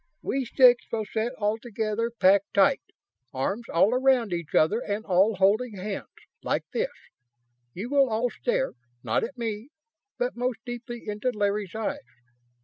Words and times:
"We 0.23 0.45
six 0.45 0.83
will 0.91 1.05
sit 1.05 1.31
all 1.37 1.59
together, 1.59 2.09
packed 2.09 2.55
tight, 2.55 2.81
arms 3.35 3.65
all 3.71 3.93
around 3.93 4.33
each 4.33 4.55
other 4.55 4.79
and 4.79 5.05
all 5.05 5.35
holding 5.35 5.75
hands, 5.77 6.07
like 6.41 6.63
this. 6.73 6.89
You 7.75 7.91
will 7.91 8.09
all 8.09 8.31
stare, 8.31 8.71
not 9.03 9.23
at 9.23 9.37
me, 9.37 9.69
but 10.17 10.35
most 10.35 10.57
deeply 10.65 11.03
into 11.05 11.29
Larry's 11.29 11.75
eyes. 11.75 11.99